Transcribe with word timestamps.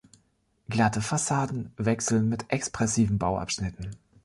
Glatte 0.67 0.99
Fassaden 0.99 1.71
wechseln 1.77 2.27
mit 2.27 2.49
expressiven 2.51 3.19
Bauabschnitten. 3.19 3.91